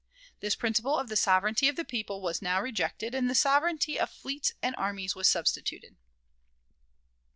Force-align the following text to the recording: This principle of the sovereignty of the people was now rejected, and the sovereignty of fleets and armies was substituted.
This 0.39 0.55
principle 0.55 0.97
of 0.97 1.09
the 1.09 1.15
sovereignty 1.15 1.67
of 1.69 1.75
the 1.75 1.85
people 1.85 2.21
was 2.23 2.41
now 2.41 2.59
rejected, 2.59 3.13
and 3.13 3.29
the 3.29 3.35
sovereignty 3.35 3.99
of 3.99 4.09
fleets 4.09 4.51
and 4.59 4.75
armies 4.75 5.13
was 5.13 5.27
substituted. 5.27 5.95